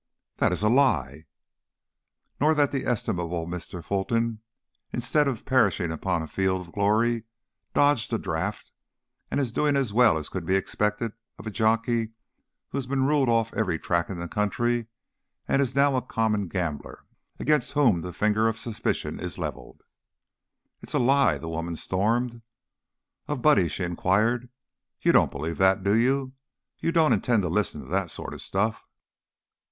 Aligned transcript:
"That 0.37 0.51
is 0.51 0.63
a 0.63 0.67
lie!" 0.67 1.27
"Nor 2.39 2.55
that 2.55 2.71
the 2.71 2.87
estimable 2.87 3.45
Mr. 3.45 3.83
Fulton, 3.83 4.41
instead 4.91 5.27
of 5.27 5.45
perishing 5.45 5.91
upon 5.91 6.21
the 6.21 6.27
field 6.27 6.59
of 6.59 6.73
glory, 6.73 7.25
dodged 7.75 8.09
the 8.09 8.17
draft 8.17 8.71
and 9.29 9.39
is 9.39 9.51
doing 9.51 9.75
as 9.75 9.93
well 9.93 10.17
as 10.17 10.27
could 10.27 10.43
be 10.47 10.55
expected 10.55 11.11
of 11.37 11.45
a 11.45 11.51
jockey 11.51 12.13
who 12.69 12.79
has 12.79 12.87
been 12.87 13.05
ruled 13.05 13.29
off 13.29 13.53
every 13.53 13.77
track 13.77 14.09
in 14.09 14.17
the 14.17 14.27
country, 14.27 14.87
and 15.47 15.61
is 15.61 15.75
now 15.75 15.95
a 15.95 16.01
common 16.01 16.47
gambler 16.47 17.05
against 17.39 17.73
whom 17.73 18.01
the 18.01 18.11
finger 18.11 18.47
of 18.47 18.57
suspicion 18.57 19.19
is 19.19 19.37
leveled" 19.37 19.83
"It's 20.81 20.95
a 20.95 20.97
lie!" 20.97 21.37
the 21.37 21.47
woman 21.47 21.75
stormed. 21.75 22.41
Of 23.27 23.43
Buddy 23.43 23.67
she 23.67 23.83
inquired: 23.83 24.49
"You 24.99 25.11
don't 25.11 25.29
believe 25.31 25.59
that, 25.59 25.83
do 25.83 25.93
you? 25.95 26.33
You 26.79 26.91
don't 26.91 27.13
intend 27.13 27.43
to 27.43 27.49
listen 27.49 27.81
to 27.83 27.87
that 27.89 28.09
sort 28.09 28.33
of 28.33 28.41
stuff?" 28.41 28.87